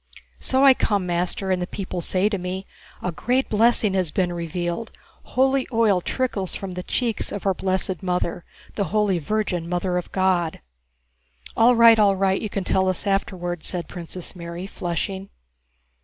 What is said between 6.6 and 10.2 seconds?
the cheeks of our blessed Mother, the Holy Virgin Mother of